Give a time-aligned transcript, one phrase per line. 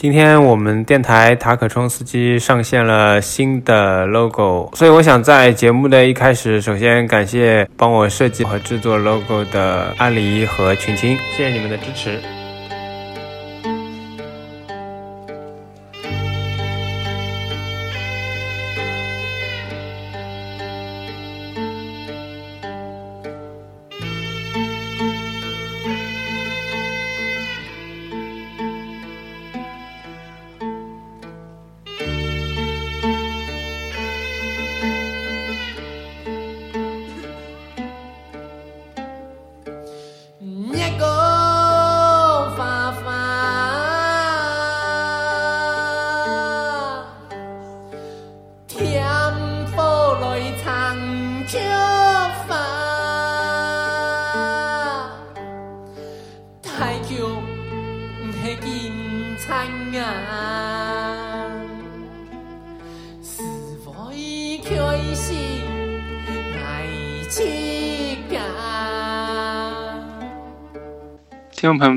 [0.00, 12.37] 今天我们电台塔可冲司机上线了新的 logo，所以我想在节目的一开始，首先感谢帮我设计和制作 logo 的阿狸和群青，谢谢你们的支持。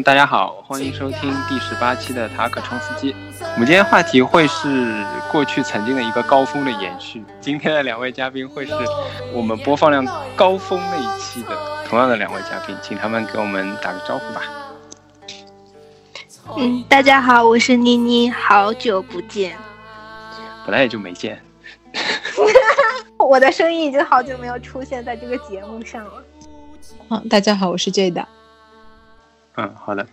[0.03, 3.13] 大家好，欢迎收听第十八期的塔可冲司机。
[3.39, 7.23] 我们今天话题会是过去曾经的一个高峰的延续。
[7.39, 8.73] 今天的两位嘉宾会是
[9.33, 11.49] 我们播放量高峰那一期的
[11.87, 14.41] 同样的两位嘉宾，请他们给我们打个招呼吧。
[16.57, 19.57] 嗯，大家好，我是妮妮，好久不见。
[20.65, 21.39] 本来也就没见。
[23.19, 26.23] 我的声音已经好久没有出现在这个节目上了。
[27.09, 28.27] 嗯，大家好，我是 J 的。
[29.55, 30.07] 嗯，好的。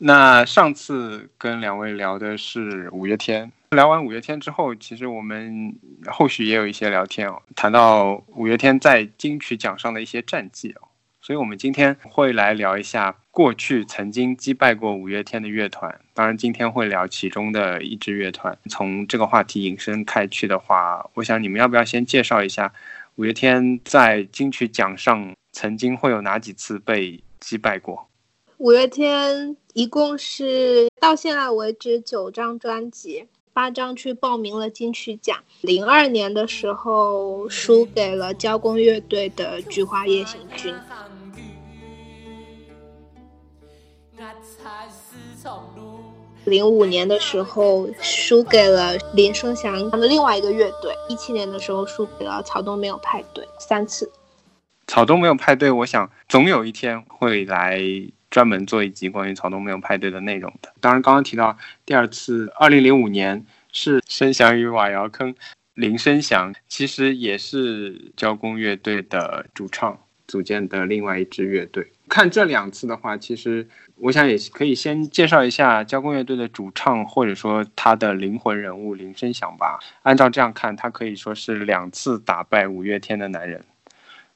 [0.00, 5.74] 那上次跟两位聊的是五月天，聊完五月天之后，其实我们
[6.06, 10.86] 后续也有一些聊天哦，谈到五月天在金曲奖上的一些战绩哦，
[11.20, 16.00] 所以我们今天会来聊一下过去曾经击败过五月天的乐团。
[16.14, 18.56] 当然，今天会聊其中的一支乐团。
[18.70, 22.72] 从这个话题引申开去的话，我想你们要不要先介绍一下
[23.16, 28.07] 五月天在金曲奖上曾经会有哪几次被击败过？
[28.58, 35.38] 五月天一共是到现在为止九张专辑，八张去报名了金曲奖。
[35.60, 40.74] 零二年的时候输给了交工乐队的《菊花夜行军》。
[46.44, 50.92] 零五年的时候输给了林生祥的另外一个乐队。
[51.08, 54.10] 一七年的时候输给了草东没有派对，三次。
[54.88, 57.80] 草东没有派对，我想总有一天会来。
[58.30, 60.72] 专门做一集关于草东没有派对的内容的。
[60.80, 61.56] 当然，刚刚提到
[61.86, 65.34] 第二次，二零零五年是申祥与瓦窑坑，
[65.74, 71.92] 林申祥其实也是交工乐队的主唱组建的另外一支乐队。
[72.08, 79.78] 看这两次的话，其实我想也可以先介绍一下交工乐队的主唱，或者说他的灵魂人物林申祥吧。
[80.02, 83.62] 按照这样看，他可以说是两次打败五月天的男人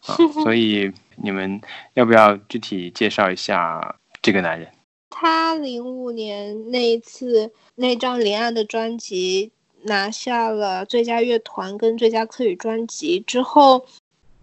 [0.07, 0.93] 啊，所以。
[1.25, 1.61] 你们
[1.93, 4.67] 要不要具体介绍一下这个男人？
[5.11, 9.53] 他零五年那一次那张《连岸》的专辑
[9.83, 13.87] 拿下了最佳乐团跟最佳客语专辑之后，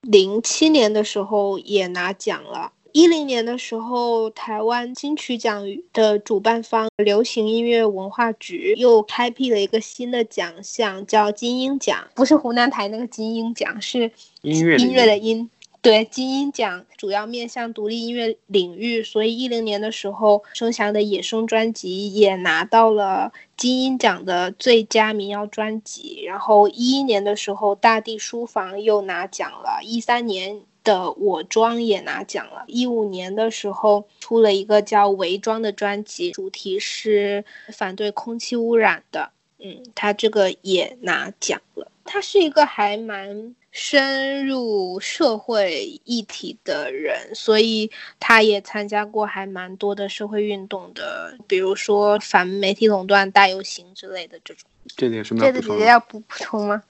[0.02, 2.72] 零七年的时候也拿奖了。
[2.92, 5.64] 一零年的时候，台湾金曲奖
[5.94, 14.12] 的主办方流行音乐文化局又开辟了一个新的奖项，叫金鹰奖，不是湖南台那个金鹰奖，是
[14.42, 15.50] 音乐音乐的音。
[15.82, 26.22] 对金鹰奖主要面向独立音乐领域，所以一零年的时候，声翔的《野生》专辑也拿到了金鹰奖的最佳民谣专辑。
[26.26, 39.30] 然后一一年的时候，《大地书房》又拿奖了；一三年的《我装》也拿奖了；一五年的时候出了一个叫《伪装》的专辑，主题是反对空气污染的。
[39.60, 41.92] 嗯，他这个也拿奖了。
[42.04, 43.56] 他是一个还蛮。
[43.72, 47.90] 深入社会议题的人，所以
[48.20, 54.68] 他也参加过还蛮多的社会运动的，比如说反媒体垄断大游行之类的这种。
[54.98, 55.46] 这里有什么？
[55.46, 56.82] 这个姐姐要补补充吗？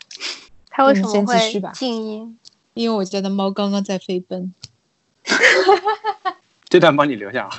[0.70, 2.40] 他为什么会静音？
[2.80, 4.54] 因为我家的猫刚刚在飞奔。
[6.70, 7.50] 这段帮你留下啊。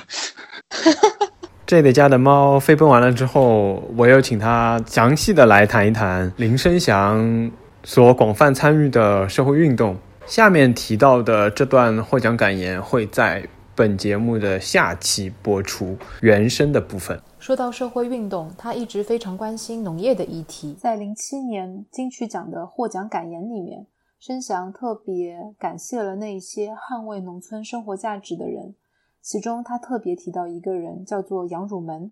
[1.67, 7.51] 这里家的猫飞奔完了之后，我又请他详细的来谈一谈林生祥。
[7.83, 9.95] 所广泛参与的社会运动，
[10.25, 17.19] 下面提到的这段获奖感言会在本节目的下期播出原声的部分。
[17.39, 20.75] 说到社会运动，他一直非常关心农业的议题。
[20.79, 23.85] 在零七年金曲奖的获奖感言里面，
[24.21, 28.75] 申祥特别感谢了那些捍卫农村生活价值的人，
[29.19, 32.11] 其中他特别提到一个人，叫做杨汝门。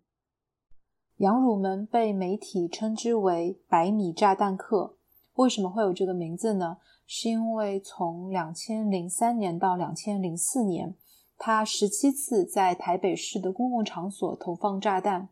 [1.18, 4.96] 杨汝门被媒体称之为“百米炸弹客”。
[5.38, 6.78] 为什么会有这个名字呢？
[7.06, 10.96] 是因为从两千零三年到两千零四年，
[11.38, 15.30] 他十七次在台北市的公共场所投放炸弹，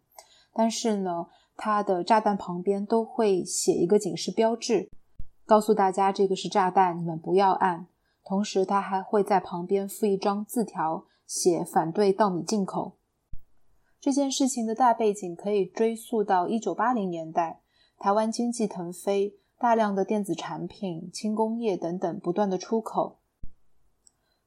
[0.53, 1.25] 但是呢，
[1.55, 4.91] 他的炸弹旁边都会写一个警示标志，
[5.47, 7.87] 告诉大家这个是炸弹，你们不要按。
[8.23, 12.97] 同时，他还会在旁边附一张字条，写反对稻米进口。
[13.99, 17.61] 这件事情的大背景可以追溯到一九八零年代，
[17.97, 19.37] 台湾经济腾飞。
[19.59, 23.17] 大量的电子产品、轻工业等等不断的出口，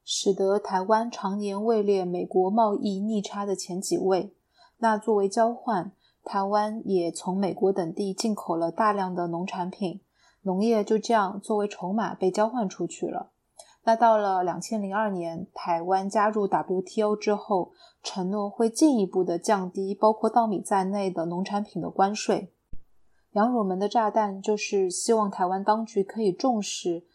[0.04, 4.32] 使得台湾常年位列美国贸易逆差的前几位。
[4.78, 5.90] 那作为交换，
[6.22, 10.00] 台湾也从美国等地进口了大量的农产品，
[10.42, 13.30] 农业就这样作为筹码被交换出去了。
[13.84, 17.72] 那到了两千零二年，台湾加入 WTO 之后，
[18.02, 22.52] 承诺会进一步的降低包括稻米在内的农产品的关税。
[23.32, 27.06] 杨汝门的炸弹就是希望台湾当局可以重视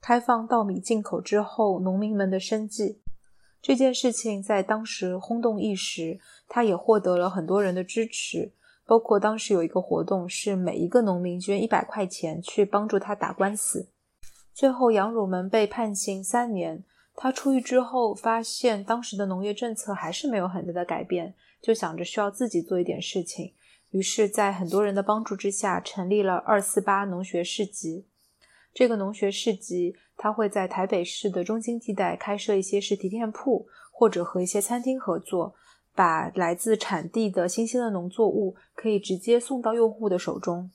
[0.00, 3.00] 开放稻米进口之后农民们的生计。
[3.60, 6.18] 这件事情在当时轰动一时，
[6.48, 8.54] 他也获得了很多人的支持，
[8.92, 13.88] 包括当时有一个活动是每一个农民捐一百块钱去帮助他打官司。
[14.52, 16.84] 最后杨汝门被判刑三年，
[17.16, 23.54] 他出狱之后发现当时的农业政策还是没有很大的改变，就想着需要自己做一点事情。
[23.92, 28.04] 于是，在很多人的帮助之下，成立了二四八农学市集。
[28.74, 35.54] 这个农学市集，它会在台北市的中心地带开设一些实体店铺，或者和一些餐厅合作，
[35.94, 40.70] 把来自产地的新鲜的农作物可以直接送到用户的手中。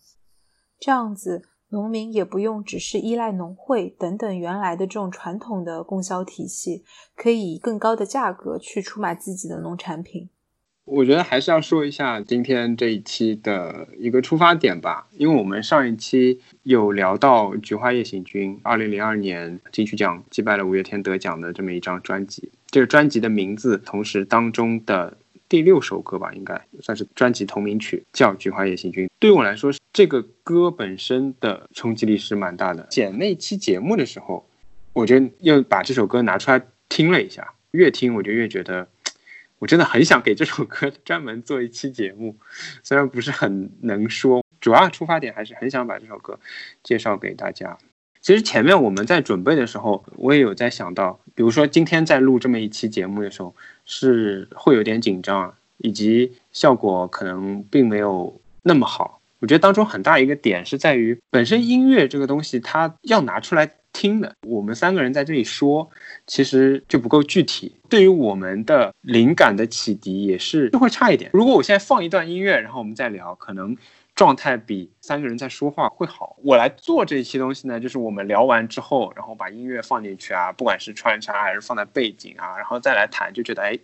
[0.79, 6.83] 这样子，农民也不用只是依赖农会等等原来的这种传统的供销体系，
[7.15, 10.29] 可以以更高的价格去出卖自己的农产品。
[10.87, 22.49] 我觉得还是要说一下今天这一期的一个出发点吧，因为我们上一期有聊到《菊花夜行军》，二零零二年金曲奖击败了五月天得奖的这么一张专辑。
[22.67, 25.17] 这个专辑的名字，同时当中的
[25.49, 29.05] 第六首歌吧，应该算是专辑同名曲，叫《菊花夜行军》。
[29.19, 32.87] 对于我来说，这个歌本身的冲击力是蛮大的。
[32.89, 34.47] 剪那期节目的时候，
[34.93, 38.87] 我就又把这首歌拿出来听了一下，越听我就越觉得。
[39.59, 42.35] 我真的很想给这首歌 专门做一期节目，
[42.83, 46.39] 虽然不是很能说，主要出发点还是很想把这首歌
[46.83, 47.77] 介绍给大家。
[48.21, 53.55] 其实前面我们在准备的时候，我也有在想到，比如说今天在录这么一期节目的时候，
[53.85, 59.21] 是会有点紧张啊，以及效果可能并没有那么好。
[59.39, 63.71] 我觉得当中很大一个点是在于，本身音乐这个东西，它要拿出来。
[63.97, 65.89] 听的，我们三个人在这里说，
[66.27, 67.75] 其实就不够具体。
[67.89, 71.31] 对于我们的灵感的启迪，也是就会差一点。
[71.33, 73.75] 如果我现在放一段音乐，然后我们再聊，可能
[74.13, 76.35] 状态比三个人在说话会好。
[76.43, 83.79] 我来做这一期东西呢，就是我们聊完之后，然后把音乐放进去啊，不管是穿插还是放在背景啊，然后再来谈，就觉得哎，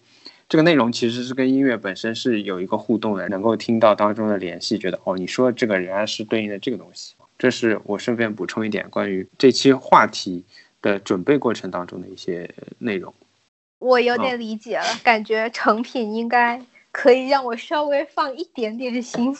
[0.47, 7.15] 这个内容其实是跟音乐本身是有一个互动的，能够听到当中的联系，觉得哦，你说的这个仍然是对应的这个东西。
[7.43, 10.45] 这是我顺便补充一点关于这期话题
[10.81, 13.13] 的准备过程当中的一些内容。
[13.79, 19.35] 我有点理解了，感觉成品应该可以让我稍微放一点点心。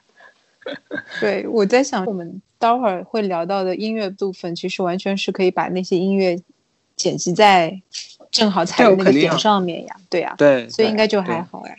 [1.20, 6.40] 对，我在想，我们待会儿会聊到的音乐部分，其实完全是可以把那些音乐
[6.96, 7.78] 剪辑在
[8.30, 9.96] 正好踩的那个点上面呀。
[10.08, 11.76] 对呀，对，所以应该就还好呀。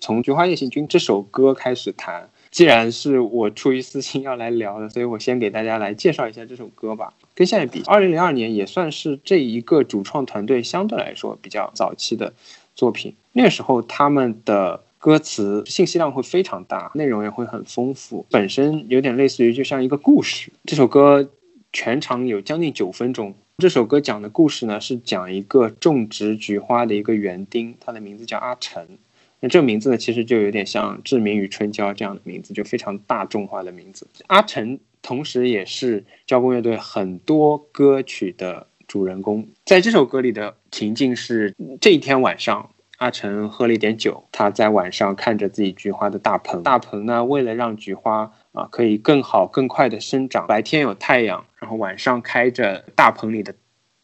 [0.00, 2.28] 从《菊花夜行军》这首歌开始谈。
[2.50, 7.14] 既然是我出于私心要来聊的，所以我先给大家来介绍一下这首歌吧。
[7.34, 12.32] 跟现在比，二零零二年也算是这一个主创团队相对来说比较早期的
[12.74, 13.14] 作品。
[13.32, 20.50] 那个时候他们的歌词信息量会非常大，内容也会很丰富，本身有点类似于就像一个故事。
[20.64, 21.30] 这首歌
[21.72, 23.32] 全长有将近九分钟。
[23.58, 28.84] 这首歌讲的故事呢，是讲一个种植菊花的一个园丁，他的名字叫阿成。
[29.40, 34.06] 那这个名字呢，其实就有点像志明与春娇这样的名字，就非常大众化的名字。
[34.26, 39.48] 阿成同时也是交工乐队很多歌曲的主人公。
[39.64, 46.62] 在这首歌里的情境是，这一天晚上，阿成喝了一点酒，他在晚上看着自己菊花的大棚。
[46.62, 53.54] 大棚呢，为了让菊花啊可以更好、更快的生长，白天有太阳，然后晚上开着大棚里的。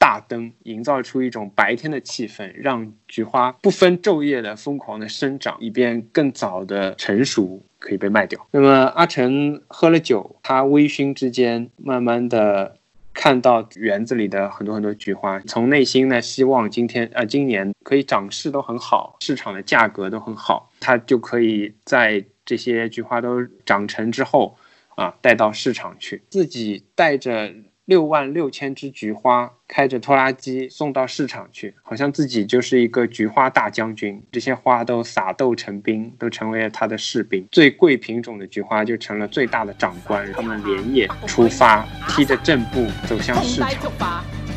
[0.06, 8.46] 大灯营造出一种白天的气氛，让菊花不分昼夜的疯狂的生长，以便更早的成熟，可以被卖掉。
[8.52, 12.76] 那么阿成喝了酒，他微醺之间，慢慢的
[13.12, 24.56] 看到园子里的很多很多菊花，从内心呢希望今天呃今年可以长势都很好，市场的价格都很好，他就可以在这些菊花都长成之后
[24.94, 27.52] 啊带到市场去，自己带着。
[27.86, 34.20] 六万六千只菊花开着拖拉机送到市场去，好像自己就是一个菊花大将军。
[34.32, 37.46] 这些花都撒豆成兵，都成为了他的士兵。
[37.52, 40.32] 最贵品种的菊花就成了最大的长官。
[40.32, 43.70] 他们连夜出发，踢着正步走向市场。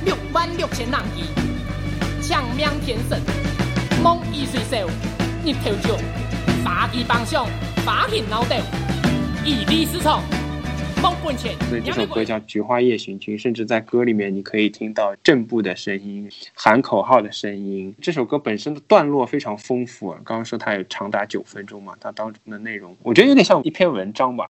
[0.04, 3.22] 六万六千人去，抢命天神，
[4.02, 4.90] 猛一水手，
[5.44, 5.96] 你头就
[6.64, 7.46] 发起方向，
[7.86, 8.60] 发起脑袋，
[9.46, 10.20] 一力四冲。
[11.70, 17.94] 所以这首歌叫《菊花夜行军》，甚至在歌里面你可以听到正步的声音、喊口号的声音。
[18.02, 24.48] 这首歌本身的段落非常丰富，刚刚说它有长达九分钟嘛，它当中的内容我觉得有点像一篇文章吧。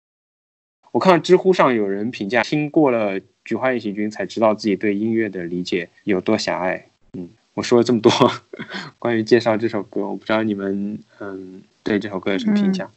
[0.91, 6.85] 我看到知乎上有人评价，听过了《菊花夜行军》才知道自己对音乐的理解有多狭隘。
[7.13, 8.11] 嗯，我说了这么多
[8.99, 12.89] 关于介绍这首歌，我不知道你们嗯对这首歌有什么评价。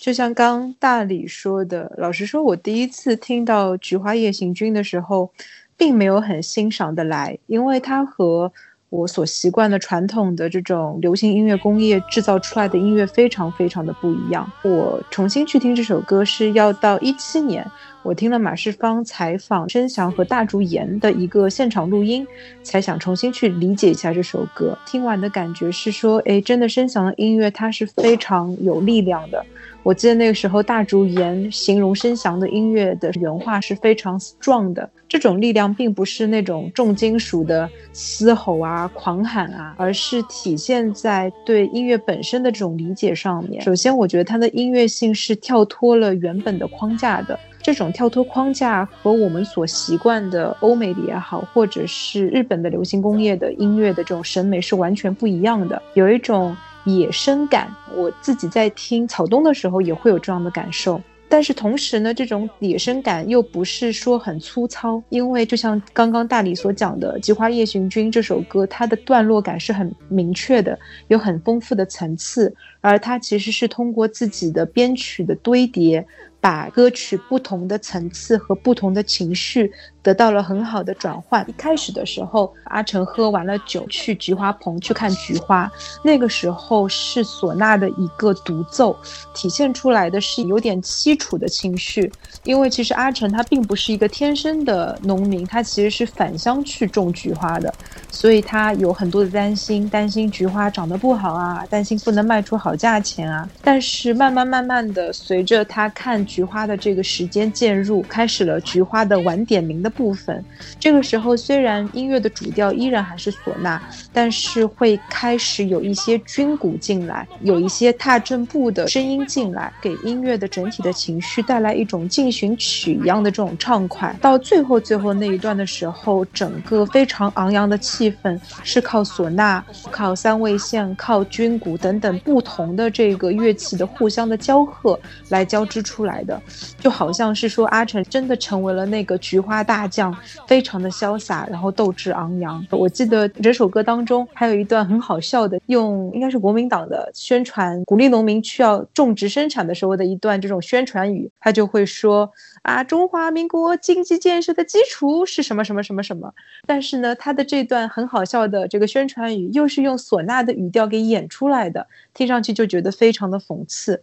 [0.00, 5.30] 就像刚大理说的，老实说，我第一次听到《菊花夜行军》的时候，
[5.76, 8.52] 并没有很欣赏的来，因为它和
[8.90, 14.50] 我所习惯的传统的这种流行音乐工业制造出来的音乐非常非常的不一样。
[14.62, 17.70] 我重新去听这首歌是要到一七年，
[18.02, 22.26] 我听了马世芳采访申祥和大竹研的一个现场录音，
[22.62, 24.78] 才想重新去理解一下这首歌。
[24.86, 29.44] 听完的感觉是说，哎，真的申祥的音乐它是非常有力量的。
[29.88, 34.86] 我记得那个时候，大竹研形容申翔的音乐的原话是非常 strong 的。
[35.08, 43.62] 这种力量并不是那种重金属的嘶吼啊、狂喊啊，而是体现在对音乐本身的这种理解上面。
[43.62, 47.40] 首先，我觉得它的音乐性是跳脱了原本的框架的。
[47.62, 56.54] 这种跳脱框架和我们所习惯的欧美的也好，或者是日本的流行工业的音乐的这种审美是完全不一样的，有一种。
[56.96, 61.00] 野生感，我自己在听草东的时候也会有这样的感受。
[61.30, 70.78] 但是同时呢，这种野生感又不是说很粗糙，因为就像刚刚大理所讲的《菊花夜行军》这首歌，它的段落感是很明确的，
[71.08, 76.06] 有很丰富的层次，而它其实是通过自己的编曲的堆叠。
[76.40, 79.72] 把歌曲不同的层次和不同的情绪
[80.08, 81.44] 得到了很好的转换。
[81.46, 85.70] 一开始的时候，阿成喝完了酒去菊花棚去看菊花，
[86.02, 88.96] 那个时候是唢呐的一个独奏，
[89.34, 92.10] 体现出来的是有点凄楚的情绪。
[92.44, 97.70] 因为其实阿成他并不是一个天生的农民，他其实是返乡去种菊花的，
[98.10, 103.46] 所以他有很多的担心，担心菊花长得不好啊，担心不能卖出好价钱啊。
[103.62, 106.24] 但是慢慢慢慢的，随着他看。
[106.24, 110.44] 菊花的这个时间渐入，开始了菊花的晚点名的部分。
[110.78, 124.16] 这个时候，虽然音乐的主调依然还是唢呐，但是会开始有一些军鼓进来，有一些踏正步的声音进来，给音乐的整体的情绪带来一种进行曲一样的这种畅快。
[124.20, 134.96] 到最后最后那一段的时候，整个非常昂扬的气氛是靠唢呐、靠三味线、靠军鼓等等不同的这个乐器的互相的交合
[135.30, 136.22] 来交织出来。
[136.22, 136.40] 的，
[136.78, 140.16] 就好像是说阿成真的成为了那个菊花大将，
[140.46, 142.64] 非常的潇洒，然后斗志昂扬。
[142.70, 152.30] 我记得这首歌当中还有一段很好笑的，用应该是国民党的宣传，鼓励农民需要种植生产的时候的一段这种宣传语，他就会说
[152.62, 156.32] 啊，中华民国经济建设的基础是什么什么什么什么。
[156.66, 164.02] 但是呢，他的这段很好笑的这个宣传语，又是用唢呐的语调给演出来的，听上去就觉得非常的讽刺。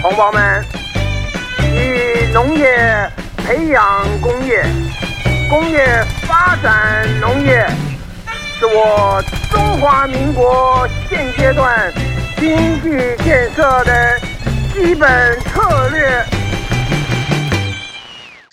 [0.00, 0.64] 同胞们，
[1.60, 3.08] 以农业
[3.44, 4.64] 培养工业，
[5.50, 5.84] 工业
[6.28, 7.66] 发展农业，
[8.58, 9.20] 是我
[9.50, 11.92] 中华民国现阶段
[12.36, 12.90] 经济
[13.24, 14.18] 建设的
[14.72, 16.24] 基本策略。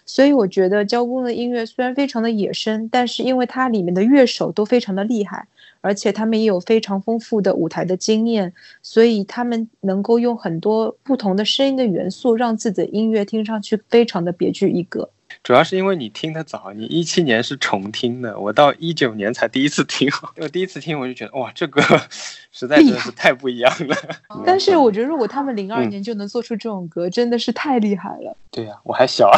[0.05, 5.45] 所以，我觉得交工的音乐虽然非常的野生，但是因为它里面的乐手都非常的厉害。
[5.81, 15.09] 而且他们也有非常丰富的舞台的经验，所以他们能够用很多不同的声音的元素，让自己的音乐听上去非常的别具一格。
[15.43, 20.09] 主要是因为你听的早，你一七年是重听的，我到一九年才第一次听。
[20.37, 21.81] 我第一次听我就觉得哇，这个
[22.51, 23.95] 实在是太不一样了。
[24.45, 28.35] 但是我觉得如果他们零二年就能做出这种歌，真的是太厉害了。
[28.51, 29.31] 对呀，我还小，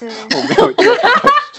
[0.00, 0.72] 我没有。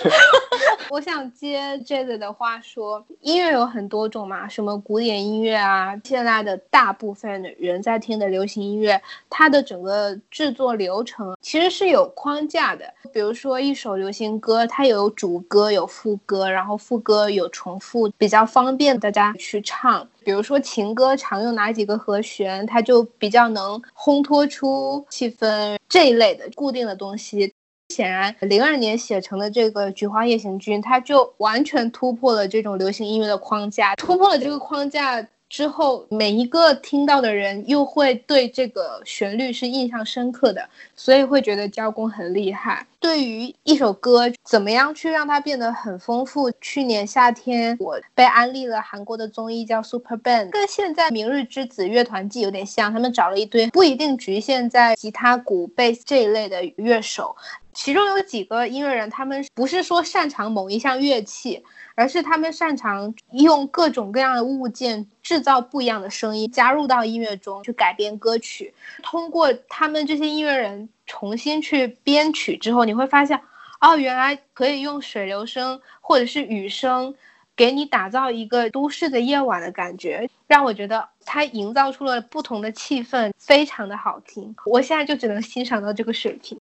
[0.89, 12.85] 我想接 j a 的话说，音乐有很多种嘛，什么古典音乐啊，现在的大部分的人在听的流行音乐，它的整个制作流程其实是有框架的。
[13.13, 20.07] 比如说一首流行歌，它有主歌有副歌，然后副歌有重复，比较方便大家去唱。
[20.23, 27.53] 比如说情歌常用哪几个和弦，它就比较能烘托出气氛这一类的固定的东西。
[27.89, 35.27] 显然，零二年写成的这个《菊花夜行军》，它就完全突破了这种流行音乐的框架，突破了这个框架。
[35.49, 42.85] 之后，每一个听到的人又会对这个旋律是印象深刻的，所以会觉得交工很厉害。
[42.99, 46.51] 对于一首歌，怎么样去让它变得很丰富？
[46.59, 52.91] 去年夏天，我被安利了韩国的综艺叫 Super Band，跟现在明日之子乐团季有点像。
[52.91, 57.35] 他们找了一堆不一定局限在吉他、鼓、贝斯这一类的乐手，
[57.73, 61.63] 其中有几个音乐人，他们不是说擅长某一项乐器。
[61.95, 68.73] 而是他们擅长用各种各样的物件制造不一样的声音，加入到音乐中去改编歌曲。
[69.03, 73.41] 通过他们这些音乐人重新去编曲之后，你会发现，
[73.81, 77.15] 哦，原来可以用水流声或者是雨声，
[77.55, 84.55] 给你打造一个都市的夜晚的感觉，让我觉得它营造出了不同的气氛，非常的好听。
[84.67, 86.57] 我现在就只能欣赏到这个水平。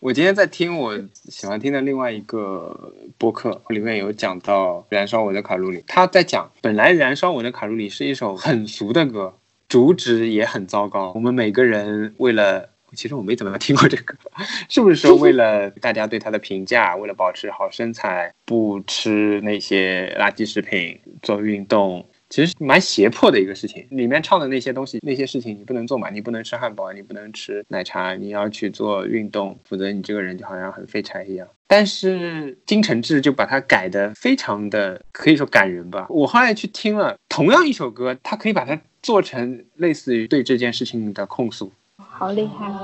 [0.00, 9.34] 我今天在听我喜欢听的另外一个播客，里面有讲到《燃烧我的卡路里》，他在讲本来《燃烧我的卡路里》是一首很俗的歌，
[9.68, 11.12] 主旨也很糟糕。
[11.14, 14.14] 我们每个人为了，其实我没怎么听过这个，
[14.68, 22.06] 是不是说为了大家对他的评价，为了保持好身材，不吃那些垃圾食品，做运动？
[22.30, 31.46] 其实蛮胁迫的一个事情，里面唱的那些东西，那些事情你不能做嘛，你不能吃汉堡，你不能吃奶茶，你要去做运动，否则你这个人就好像很废柴一样。
[31.68, 36.06] 但是金承志就把它改的非常的可以说感人吧。
[36.08, 41.72] 我后来去听了同样一首歌，他可以把它做成类似于对这件事情的控诉，
[42.18, 42.80] 好厉害。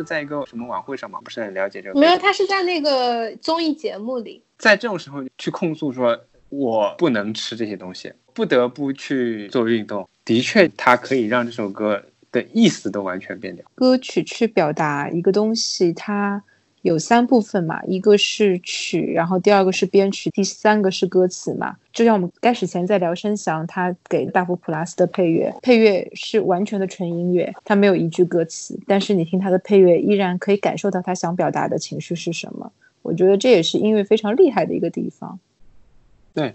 [0.00, 1.20] 是在一个什么晚会上吗？
[1.22, 2.00] 不是很了解这个。
[2.00, 4.42] 没有，他是在那个综艺节目里。
[4.56, 10.08] 在这种时候去控诉说，我不能吃这些东西，不得不去做运动。
[10.24, 13.64] 的确，它可以让这首歌的意思都完全变掉。
[13.74, 16.42] 歌曲去表达一个东西，它。
[16.82, 21.76] 有三部分嘛，一个是曲，然后第二个是编曲，第三个是歌词嘛。
[21.92, 32.72] 就像我们开始前在聊声翔，他给大佛普拉斯的配乐，配乐是完全的纯音乐，他没有一句歌词，但是你听他的配乐，依然可以感受到他想表达的情绪是什么。
[33.02, 35.38] 我觉得这也是音乐非常厉害的一个地方。
[36.32, 36.54] 对，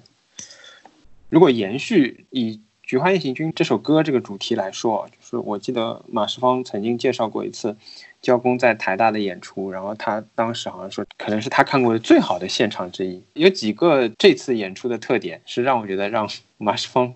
[1.29, 2.53] 如果延续以
[2.85, 7.75] 《菊花夜行军》这首歌这个主题来说，就是我记得马世芳曾经介绍过一次。
[8.21, 13.23] 交工在台大的演出，然后他当时好像说，可能是他看过的最好的现场之一。
[13.33, 17.13] 有几个这次演出的特点是让我觉得让马世芳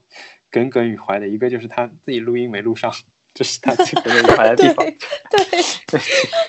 [0.52, 2.94] 耿耿于怀的，一个就是他自己录音没录上，
[3.34, 4.86] 这是他最耿耿于怀的地方。
[4.86, 5.46] 对
[5.88, 6.00] 对，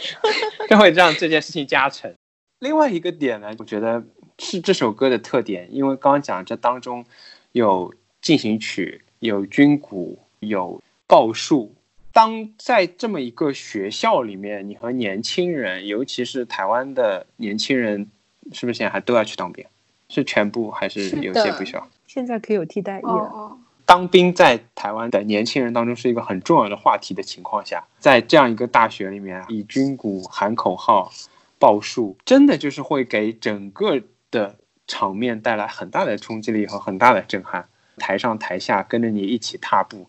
[0.68, 2.12] 就会让这件事情加成。
[2.58, 4.04] 另外一个点呢，我觉得
[4.38, 7.06] 是这首歌的特点，因为刚刚讲这当中
[7.52, 11.74] 有进行曲，有军鼓，有报数。
[12.12, 18.10] 当在这么一个学校里面，你和年轻人，尤其是台湾的年轻人，
[18.52, 19.64] 是不是现在还都要去当兵？
[20.08, 21.88] 是全部还是有些不需要？
[22.08, 23.56] 现在可以有替代役了。
[23.86, 31.12] 当兵在台湾的年轻人当中是一个很重要的话题的情况下，在这样一个大学里面，以军鼓喊口号、
[31.58, 34.56] 报数，真的就是会给整个的
[34.86, 37.68] 场面带来很大的冲击力和很大的震撼。
[38.00, 40.08] 台上台下跟着你一起踏步，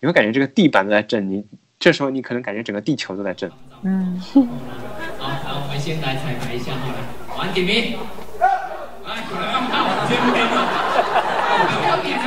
[0.00, 1.46] 你会感觉这个地板都在震，你
[1.78, 3.50] 这时候你可能感觉整个地球都在震。
[3.82, 4.42] 嗯，好，
[5.46, 6.98] 好，我们先来彩排一下好，来，
[7.38, 7.96] 晚点名，
[9.06, 10.52] 来，好，先不点名，
[11.78, 12.26] 不要点啊，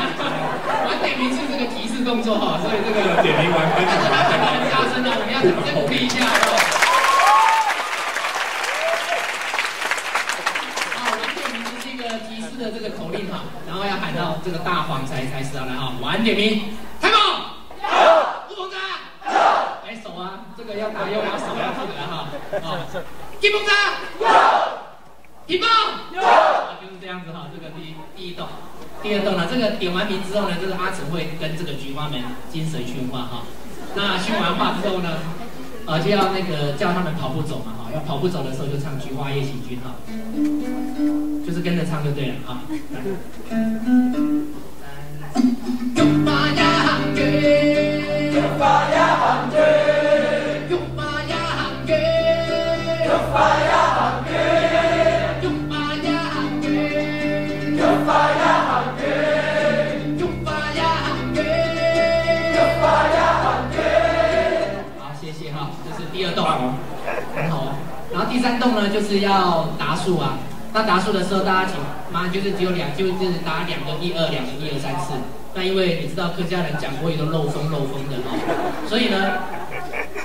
[0.87, 4.07] 晚点名是这个提示动作哈，所以这个点名完跟着很
[4.71, 6.55] 大声的，我们要掌声鼓励一下哦。
[10.95, 11.91] 好，晚点名是这
[12.61, 17.15] 的这个口令哈，然后要喊到这个大黄才才是啊，来哈，晚点名，开幕，
[18.49, 18.79] 吴鹏章。
[19.83, 22.29] 哎，手啊，这个要打要把手要记得哈。
[22.61, 22.85] 啊，
[23.39, 23.73] 金鹏章，
[25.47, 27.49] 提棒，啊，就是这样子哈。
[27.51, 28.47] 这个第一第一栋，
[29.01, 32.21] 第二栋呢，这个点完名之后呢，这个阿成会跟这个菊花们
[32.53, 33.41] 精神训话哈。
[33.95, 35.17] 那训完话之后呢，
[35.87, 37.89] 啊，就要那个叫他们跑步走嘛哈。
[37.93, 39.91] 要跑步走的时候就唱《菊花夜行军》哈，
[41.45, 42.61] 就是跟着唱就对了哈。
[45.95, 47.19] 菊花夜行军，
[48.31, 49.57] 菊花夜行军。
[50.69, 51.89] 玉花也行军，
[53.03, 54.31] 玉花也行军，
[55.41, 56.65] 玉花也行军，
[57.75, 58.99] 玉花也行軍，
[60.17, 61.37] 玉花也行軍，
[62.51, 63.75] 玉花也行軍。
[64.99, 66.39] 好，謝謝哈，這是第二動，
[67.35, 67.69] 很好啊。
[68.11, 70.37] 然後第三栋呢，就是要答數啊。
[70.73, 71.75] 那答数的时候，大家请，
[72.11, 73.11] 麻煩就是只有两，就是
[73.45, 75.13] 答两个一二，两个一二三四。
[75.53, 79.17] 那因为你知道客家人講國語都漏风漏风的哦，所以呢。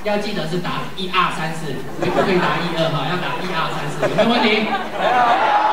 [0.04, 1.66] 要记得是答一二三四，
[2.00, 5.65] 你不可以答一二哈，要答一二三四，有没有问题？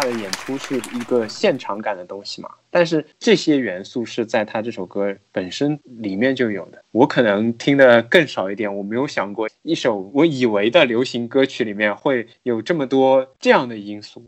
[0.00, 6.80] 大的演出是一个现场感的东西嘛，但是这些元素是在他这首歌本身里面就有的。
[6.92, 14.24] 我可能听的更少一点，我没有想过一首我以为的流行歌曲里面会有这么多这样的因素。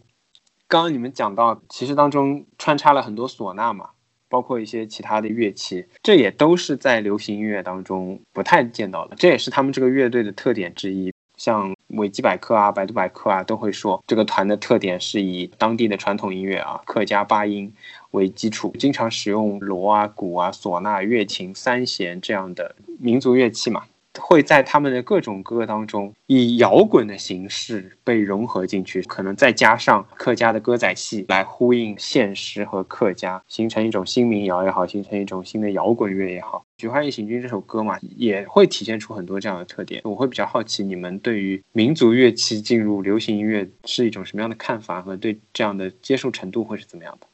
[0.66, 3.90] 刚刚你们讲到，其实当中穿插了很多唢呐嘛，
[4.28, 11.12] 包括一些其他的乐器，这也都是在流行音乐当中不太见到的，这也是他们这个乐队的特点之一。
[11.40, 17.72] 像维基百科啊、百度百科啊都会说，这个团的特点是以当地的传统音乐啊、客家八音
[18.10, 23.84] 为基础，经常使用锣啊、鼓啊、唢呐、乐琴、三弦这样的民族乐器嘛。
[24.18, 36.58] 会在他们的各种歌当中，以摇滚的形式被融合进去，可能再加上客家的歌仔戏来呼应现实和客家，形成一种新民谣也好，形成一种新的摇滚乐也好。
[36.80, 40.00] 《菊花夜行军》这首歌嘛，也会体现出很多这样的特点。
[40.04, 47.26] 我会比较好奇，你们对于民族乐器进入流行音乐是一种什么样的看法，和对这样的接受程度会是怎么样的？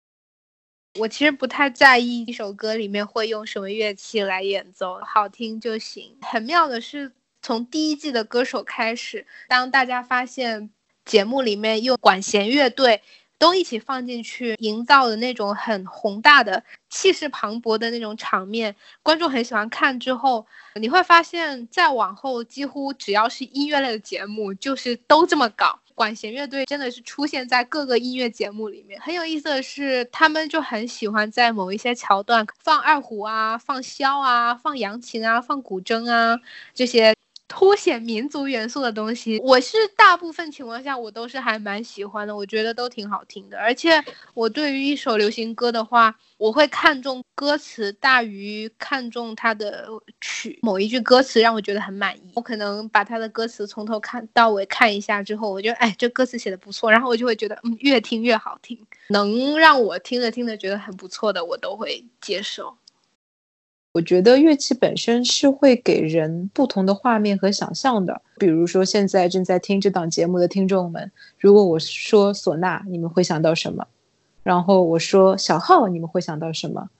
[0.98, 6.16] 我其实不太在意一首歌里面会用什么乐器来演奏，好听就行。
[6.22, 10.70] 很妙的是，从第一季的歌手开始，当大家发现
[11.04, 13.02] 节目里面用管弦乐队
[13.38, 20.00] 都一起放进去，营造的那种很宏大的、气势磅礴的那种场面，观众很喜欢看。
[20.00, 20.46] 之后
[20.80, 25.80] 你会发现，再往后几乎只要是音乐类的节目，就是都这么搞。
[25.96, 29.00] 管弦乐队真的是出现在各个音乐节目里面。
[29.00, 36.38] 很有意思的是，他们就很喜欢在某一些桥段放二胡啊、放箫啊、放扬琴啊、放古筝啊
[36.74, 37.14] 这些
[37.48, 39.38] 凸显民族元素的东西。
[39.42, 43.58] 我是大部分情况下我都是还蛮喜欢的，我觉得都挺好听的。
[43.58, 44.02] 而且
[44.34, 49.88] 我对于一首流行歌的话，我会看重歌词大于看重它的
[50.20, 50.58] 曲。
[50.62, 58.78] 某一句歌词让我觉得很满意，我可能把它的歌词从头看到尾看一下之后，我觉得哎，这歌词写的不错，然后我就会觉得嗯，越听越好听。
[59.08, 62.76] 能让我听着听着觉得很不错的，我都会接受。
[63.96, 68.20] 我觉得乐器本身是会给人不同的画面和想象的。
[68.36, 73.86] 比如说，现在正在听这档节目的听众们，如果我说唢呐，你们会想到什么？
[74.42, 76.90] 然后我说小号，你们会想到什么？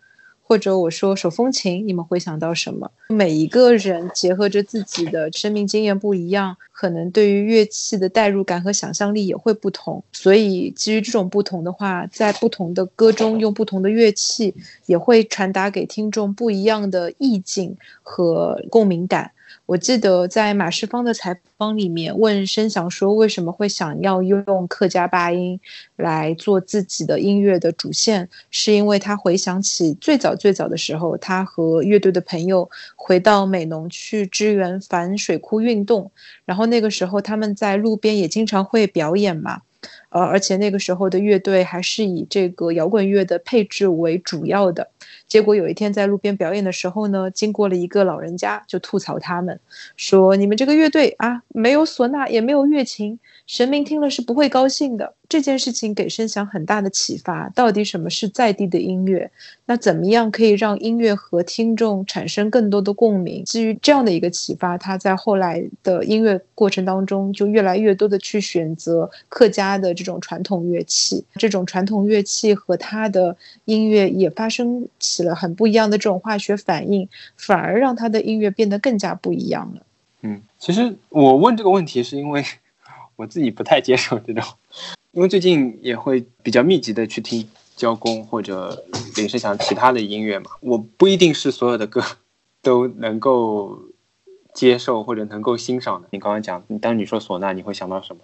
[0.49, 2.89] 或者我说手风琴，你们会想到什么？
[3.09, 10.01] 每一个人结合着自己的生命经验不一样，可能对于乐器的代入感和想象力也会不同。
[10.13, 14.55] 所以基于这种不同的话，在不同的歌中用不同的乐器，
[14.87, 19.33] 也会传达给听众不一样的意境和共鸣感。
[19.67, 25.59] 我记得在马世芳的采访里面问申翔说，为什么会想要用客家八音
[25.97, 28.29] 来做自己的音乐的主线？
[28.53, 36.13] 是因为他回想起最早最早的时候，他和乐队的朋友回到美浓去支援反水库运动，
[36.45, 39.63] 然后那个时候他们在路边也经常会表演嘛。
[40.11, 44.89] 呃，而且那个时候的乐队还是以这个摇滚乐的配置为主要的。
[45.29, 49.59] 结果有一天在路边表演的时候呢，经过了一个老人家，就吐槽他们，
[49.97, 55.15] 说你们这个乐队啊，没有唢呐，也没有乐琴，神明听了是不会高兴的。
[55.29, 59.29] 这件事情给声响很大的启发，到底什么是在地的音乐？
[59.65, 63.45] 那怎么样可以让音乐和听众产生更多的共鸣？
[63.45, 71.25] 基于这样的一个启发，他在后来的音乐过程当中，就越来越多的去选择客家的这种传统乐器。
[71.35, 79.83] 这种传统乐器和他的音乐也发生起了很不一样的这种化学反应，反而让他的音乐变得更加不一样了。
[80.21, 82.45] 嗯，其实我问这个问题是因为
[83.17, 84.45] 我自己不太接受这种。
[85.13, 88.85] 因为最近也会比较密集的去听交工或者
[89.17, 92.03] 林生祥其他的音乐嘛，我不一定是所有的歌
[92.61, 93.81] 都能够
[94.53, 96.09] 接受或者能够欣赏的。
[96.11, 98.23] 你刚刚讲，当你说唢呐，你会想到什么，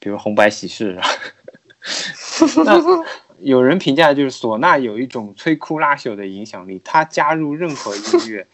[0.00, 0.98] 比如红白喜事，
[2.64, 2.80] 那
[3.38, 8.46] 有人评价就是唢呐有一种摧枯拉朽的影响力，它加入任何音乐，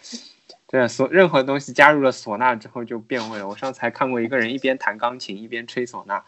[0.69, 3.49] 对，所任何东西加入了唢呐之后就变味了。
[3.49, 6.23] 我上次还看过一个人一边弹钢琴一边吹唢呐。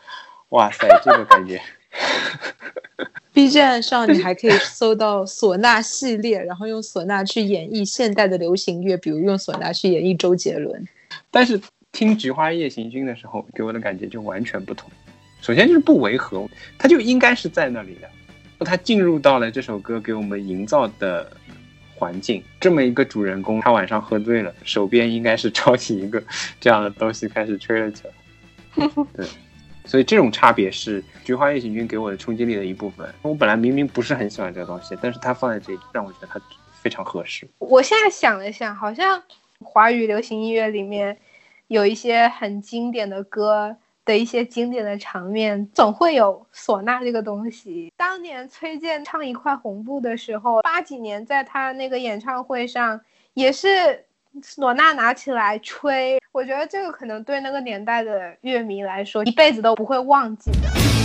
[0.50, 1.60] 哇塞，这个感觉！
[3.34, 10.88] B 站上你还可以搜到唢呐系列，然后用唢呐去演绎现代的流行乐，比如用唢呐去演绎周杰伦。
[11.30, 11.60] 但是
[11.92, 14.90] 听《菊花夜行军》的时候，给我的感觉就完全不同。
[15.40, 16.48] 首先就是不违和，
[16.78, 18.08] 它就应该是在那里的。
[18.64, 21.30] 它进入到了这首歌给我们营造的
[21.94, 26.22] 环境，这么一个主人公，他晚上喝醉了，手边应该是抄起一个
[26.60, 28.88] 这样的东西开始吹了起来。
[29.14, 29.26] 对。
[29.84, 33.08] 所以这种差别是《菊花夜行军》给我的冲击力的一部分。
[33.22, 36.38] 我本来明明不是很喜欢这个东西，但是它放在这里，让我觉得它
[36.82, 37.48] 非常合适。
[37.58, 39.22] 我现在想了想，好像
[39.60, 41.16] 华语流行音乐里面
[41.68, 43.74] 有一些很经典的歌，
[44.08, 47.92] 的一些经典的场面，总会有唢呐这个东西。
[47.94, 52.98] 当年崔健唱一块红布的时候，八几年在他那个演唱会上
[53.34, 53.68] 也是
[54.40, 60.97] 唢呐拿起来吹，我觉得这个可能对那个年代的乐迷来说，一辈子都不会忘记的。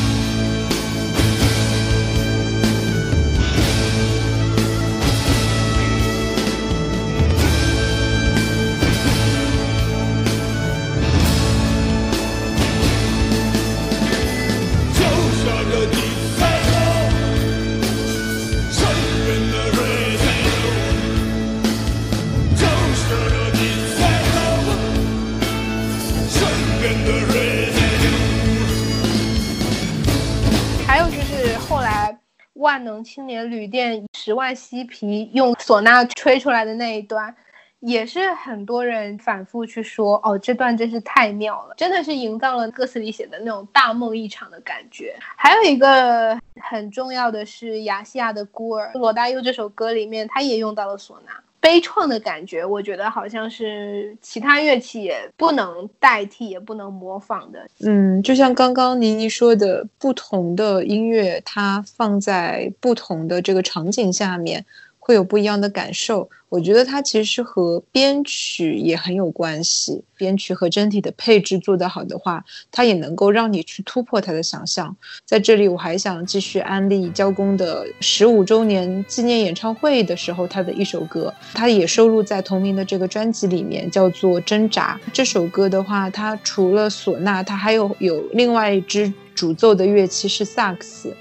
[32.63, 37.35] 万能青年旅店十万嬉皮用唢呐吹出来的那一段，
[37.81, 45.13] 也是很多人反复去说，哦，这段真是太妙了，真的是营造了歌词里写的那种大梦一场的感觉。
[45.35, 51.33] 还有一个很重要的是亚细亚的孤儿，罗大佑这首歌里面他也用到了唢呐。
[51.63, 57.65] 悲怆的感觉，我觉得好像是其他乐器也不能代替，也不能模仿的。
[57.85, 64.65] 嗯，就像刚刚倪妮说的，不同的音乐它放在不同的这个场景下面，
[65.03, 66.29] 会有不一样的感受。
[66.47, 74.95] 我觉得它其实和编曲也很有关系，编曲和整体的配置做得好的话，它也能够让你去突破它的想象。
[75.25, 84.99] 在这里，我还想继续安利交工的十五周年纪念演唱会的时候，他的一首歌，它也收录在同名的这个专辑里面，叫做《挣扎》。
[85.11, 91.17] 这首歌的话，它除了唢呐，它还有有另外一支主奏的乐器是萨克斯。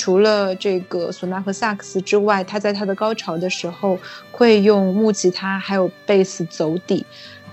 [0.00, 3.98] 除了这个唢呐和萨克斯之外，他在他的高潮的时候
[4.30, 7.04] 会用木吉他还有贝斯走底，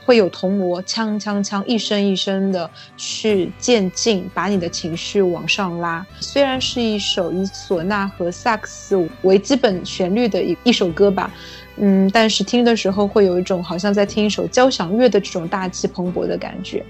[0.06, 6.08] 会有铜锣锵锵锵一声一声的去渐进，把你的情绪往上拉。
[6.22, 11.30] 虽然是一首以唢呐和萨克斯为基本旋律的一一首歌吧，
[11.76, 16.82] 嗯，但是听的时候会有一种好像在听一首交响乐的这种大气磅礴的感觉。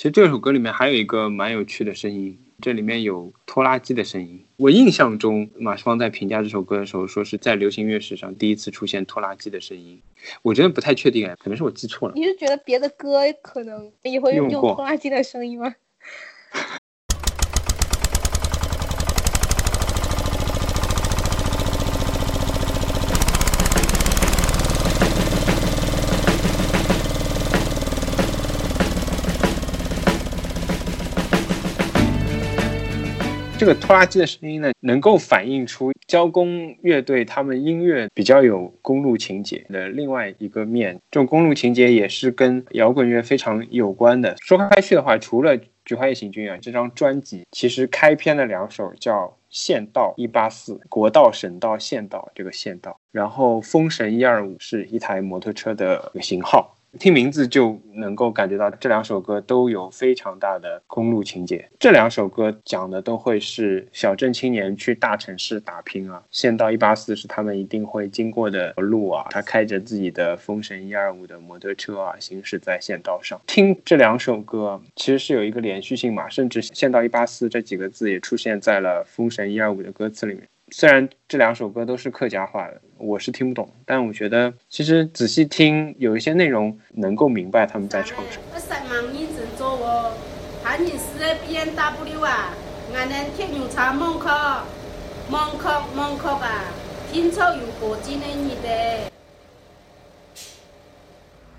[0.00, 4.42] 其实这首歌里面还有一个蛮有趣的声音，这里面有拖拉机的声音。
[4.56, 10.00] 我印象中，马世芳在评价这首歌的时候，说是在流行乐史上第一次出现拖拉机的声音。
[10.40, 12.14] 我真的不太确定，哎，可能是我记错了。
[12.16, 15.74] 你是觉得别的歌可能也会用用拖拉机的声音吗？
[33.60, 40.98] 这个拖拉机的声音呢，能够反映出交工乐队他们音乐比较有公路情节的另外一个面。
[41.10, 44.34] 这种公路情节也是跟摇滚乐非常有关的。
[44.40, 56.78] 说开去的话，除了《菊花夜行军》啊，这张专辑其实开篇的两首叫《县道一八四》，国道、省道、县道这个县道，然后《风神一二五》是一台摩托车的型号。
[56.98, 61.68] 听名字就能够感觉到这两首歌都有非常大的公路情节。
[61.78, 69.26] 这两首歌讲的都会是小镇青年去大城市打拼啊，县道一八四是他们一定会经过的路啊。
[69.30, 73.40] 他开着自己的风神一二五的摩托车啊，行驶在县道上。
[73.46, 80.48] 听这两首歌其实是有一个连续性嘛，甚至县道一八四这几个字也出现在了风神一二五的歌词里面。
[80.72, 88.44] 虽然这两首歌都是客家话的，我是听不懂，但我觉得其实仔细听，有一些内容能够明白他们在唱什么。
[88.54, 90.12] 我三万人真做哦，
[90.62, 92.54] 喊你是的 B N W 啊，
[92.94, 94.28] 俺能铁牛茶门口，
[95.28, 96.64] 门口门口吧，
[97.12, 99.10] 听草有火箭的你的。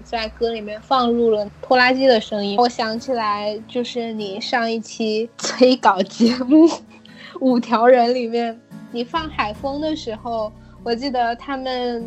[0.05, 6.68] 在歌里面放入了拖拉机的声音，我想起来就是你上一期催稿节目
[7.39, 8.59] 《五条人》里面，
[8.92, 10.52] 你放海风的时候，
[10.84, 12.04] 我记得他们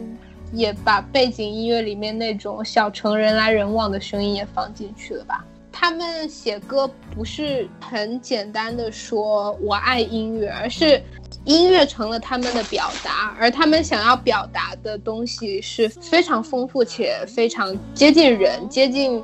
[0.53, 5.45] 也把背景音乐里面那种小城人来人往的声音也放进去了吧。
[5.73, 11.03] 他们写歌不是很简单的说我爱音乐，而是
[11.45, 19.21] 音乐成了他们的表达，而他们想要表达的东西是非常丰富且非常接近人、接近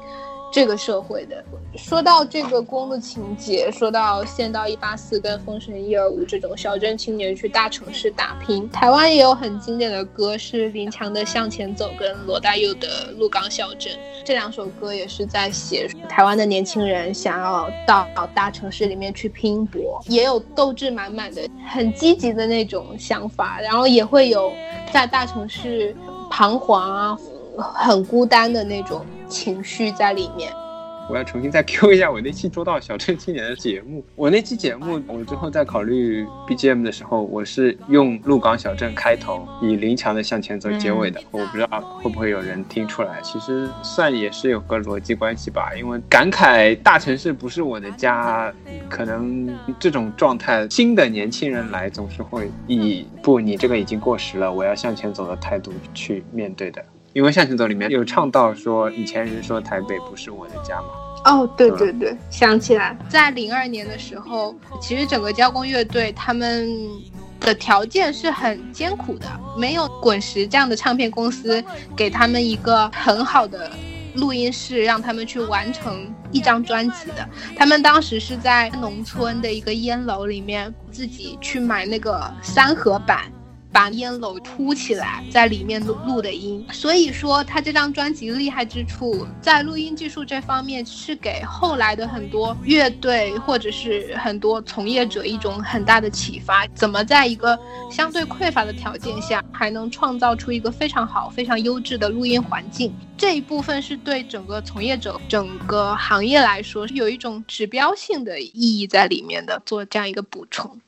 [0.50, 1.44] 这个社会的。
[1.76, 12.88] 说到这个公路情节，说到县道一八四跟风神一二五这种小镇青年去大城市打拼，台湾也有很经典的歌是林强的《向前走》跟罗大佑的
[13.18, 13.92] 《鹿港小镇》，
[14.24, 24.52] 这两首歌也是在写台湾的年轻人想要到大城市里面去拼搏，也有斗志满满的、很积极的那种想法，然后也会有
[24.92, 25.94] 在大城市
[26.28, 27.18] 彷徨啊、
[27.56, 30.52] 很孤单的那种情绪在里面。
[31.08, 34.04] 我要重新再 Q 一下我那期周到小镇青年的节目。
[34.14, 41.20] 我那期节目，我最后在考虑 BGM 的时候，我是用鹿港小镇开头，以林强的向前走结尾的。
[41.32, 45.72] 我不知道会不会有人听出来，其实算也是有个逻辑关系吧。
[45.76, 48.54] 因为感慨大城市不是我的家，
[48.88, 56.80] 可能这种状态，新的年轻人来总是会以不，你这个已经过时了，我要向前走的态度去面对的。
[57.12, 60.88] 因为《向前走》里面有唱到说，以前人说台北不是我的家嘛。
[61.24, 66.70] 哦，对对对，想起来，在零二年的时候，其实整个交工乐队他们
[67.40, 69.26] 的条件是很艰苦的，
[69.58, 71.62] 没有滚石这样的唱片公司
[71.96, 73.70] 给他们一个很好的
[74.14, 77.28] 录音室，让他们去完成一张专辑的。
[77.56, 83.30] 他们当时是在农村的一个烟楼里面自己去买那个三合板。
[83.72, 96.66] 把烟楼凸起来，在里面录录的音，所以说他这张专辑厉害之处，在录音技术这方面是给后来的很多乐队或者是很多从业者一种很大的启发。
[96.74, 97.58] 怎么在一个
[97.90, 102.92] 相对匮乏的条件下，还能创造出一个非常好、非常优质的录音环境？
[103.16, 109.62] 这一部分是对整个从业者、整个行业来说是有一种指标性的意义在里面的。
[109.66, 110.80] 做这样一个补充，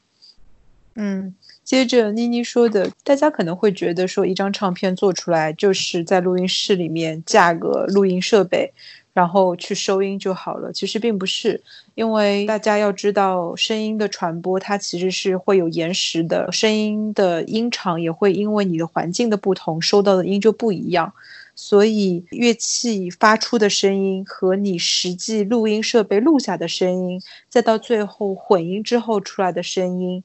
[0.94, 1.34] 嗯。
[1.72, 8.70] 接着妮妮说的，大家可能会觉得说，一张唱片做出来就是在录音室里面架个录音设备，
[9.14, 10.70] 然后去收音就好了。
[10.70, 11.62] 其实并不是，
[11.94, 21.14] 因为大家要知道，声音的传播它其实是会有延时的，声音的音场也会因为你的环境的不同，收到的音就不一样。
[21.54, 27.18] 所以乐器发出的声音和你实际录音设备录下的声音，
[27.48, 30.22] 再到最后混音之后出来的声音。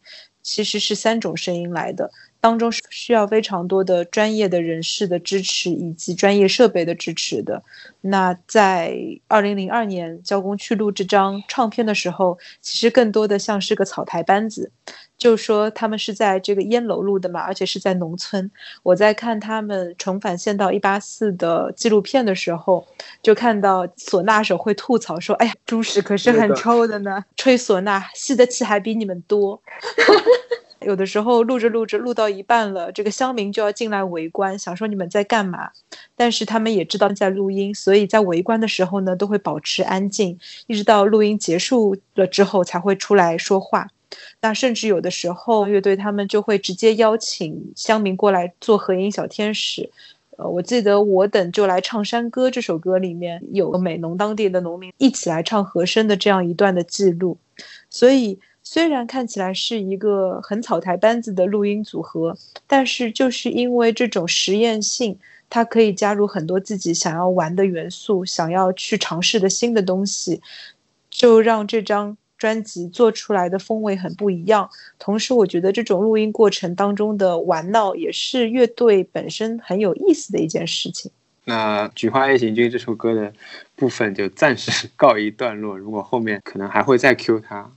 [0.50, 7.62] 其实是三种声音来的，当中是需要非常多的专业的人士的支持以及专业设备的支持的。
[8.00, 14.72] 那在二零零二年交工去录这张唱片的时候，其实更多的像是个草台班子，
[15.18, 18.49] 就说他们是在这个烟楼录的嘛，而且是在农村。
[18.84, 22.86] 我在看他们重返县道一八四的纪录片的时候，
[23.24, 29.59] 就看到唢呐手会吐槽说：“哎呀，猪屎可是很臭的呢，吹唢呐吸的气还比你们多。
[30.82, 35.72] ”有的时候录着录着录到一半了，这个乡民就要进来围观，想说你们在干嘛？
[36.15, 40.38] 但是他们也知道在录音，所以在围观的时候呢，都会保持安静，
[40.68, 43.88] 一直到录音结束了之后才会出来说话。
[44.41, 49.89] 那甚至有的时候，乐队他们就会直接邀请乡民过来做合音小天使。
[50.38, 57.38] 呃，我记得《我等就来唱山歌》这首歌里面有美浓当地的农民一起来唱和声的这样一段的记录，
[57.89, 58.39] 所以。
[58.70, 62.38] 虽然看起来是一个很草台班子的录音组合，
[62.68, 65.18] 但是就是因为这种实验性，
[65.49, 70.41] 它可以加入很多自己想要玩的元素，想要去尝试的新的东西，
[71.10, 74.70] 就让这张专辑做出来的风味很不一样。
[75.00, 81.12] 同时，我觉得这种录音过程当中的玩闹，也是乐队本身很有意思的一件事情。
[81.46, 83.32] 那《菊花夜行军》这首歌的
[83.76, 87.70] 部分就暂时 告一段落，如果后面可能还会再 Q 它。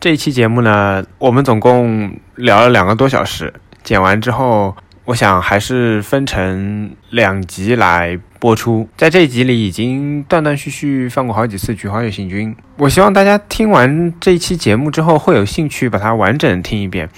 [0.00, 3.54] 这一期节目呢，我们总共聊了两个多小时，
[3.84, 8.88] 剪完之后，我想还是分成两集来播出。
[8.96, 17.08] 在这一集里，已经断断续续放过好几次《菊花夜行军》，我希望大家听完这一期节目之后，会有兴趣把它完整听一遍。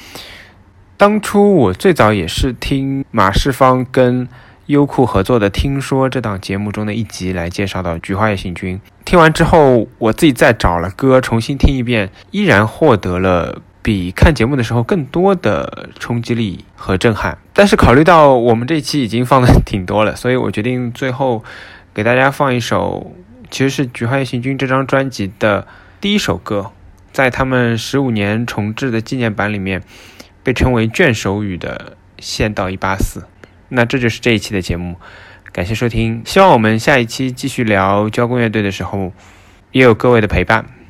[0.99, 4.29] 当初我最早也是听马世芳跟
[4.67, 8.77] 优酷合作的《听说》这档节目中的一集来介绍到《菊花夜行军》。
[9.07, 17.39] 听完之后，我自己再找了歌重新听一遍，依然获得了比看节目的时候更多的冲击力和震撼。
[17.53, 21.45] 但是考虑到我们这一期已经放的 挺多了，所以我决定最后
[21.95, 23.15] 给大家放一首，
[23.49, 25.69] 其实是《菊花夜行军》这张专辑的
[26.01, 26.73] 第一首歌，
[27.13, 29.83] 在他们十五年重制的纪念版里面。
[30.45, 33.21] 被称为卷首语的《县道一八四》，
[33.71, 34.97] 那这就是这一期的节目，
[35.53, 39.15] 感谢收听，希望我们下一期继续聊交工乐队的时候，
[39.73, 40.84] 也有各位的陪伴。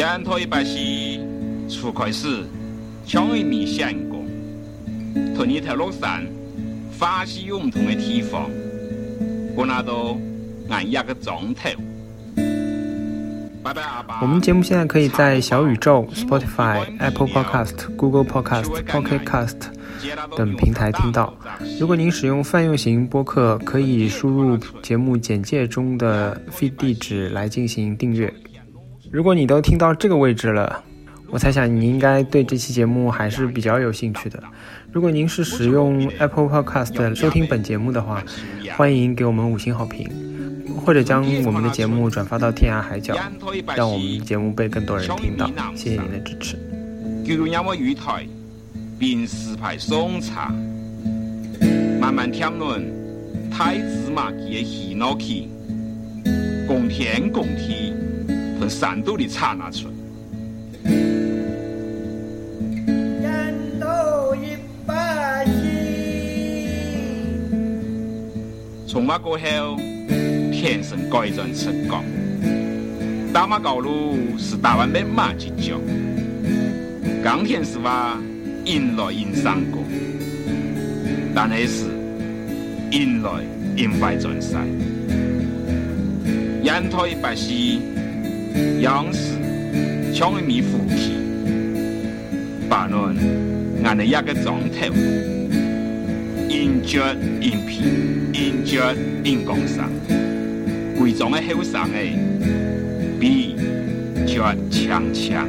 [0.00, 1.20] 沿途一把戏，
[1.68, 2.42] 初开始，
[3.04, 4.24] 抢一面相公，
[5.36, 6.22] 同一条路上，
[6.90, 8.48] 发现有唔同嘅地方，
[9.54, 10.18] 我那度
[10.70, 11.68] 按压个钟头。
[13.62, 14.20] 拜拜阿爸。
[14.22, 19.58] 我们节目现在可以在小宇宙、Spotify、Apple Podcast、Google Podcast、Pocket Cast
[20.34, 21.34] 等平台听到。
[21.78, 28.32] 如果您使用泛用型播客，可以输入节目简介中的 feed 地址来进行订阅。
[29.12, 30.84] 如果你都听到这个位置了，
[31.30, 34.40] 我猜想你应该对这期节目还是比较有兴趣的。
[34.92, 38.22] 如果您是使用 Apple Podcast 收听本节目的话，
[38.76, 40.08] 欢迎给我们五星好评，
[40.86, 43.16] 或者将我们的节目转发到天涯海角，
[43.74, 45.50] 让我们的节目被更多人听到。
[45.74, 46.56] 谢谢您的支持。
[56.68, 57.92] 共天共地，
[58.60, 59.88] 从山肚里插拿出。
[63.22, 64.58] 人头一
[68.86, 69.78] 从那过后，
[70.52, 72.04] 天生改转成功。
[73.32, 75.80] 打马高路是台湾的马之角，
[77.24, 78.20] 钢铁是话
[78.66, 79.82] 引来引上过，
[81.34, 81.86] 但那是
[82.90, 83.30] 引来
[83.78, 84.58] 引败转赛。
[86.62, 87.80] 沿途一把戏，
[88.80, 89.34] 央视
[90.12, 91.12] 抢一米福气，
[92.68, 93.14] 把侬
[93.84, 94.92] 按了一个钟头。
[96.48, 97.00] 因脚
[97.40, 97.82] 硬皮，
[98.32, 98.92] 因脚
[99.24, 99.88] 硬工伤，
[100.98, 102.16] 贵重的后生诶，
[103.20, 103.54] 比
[104.26, 105.46] 脚强强。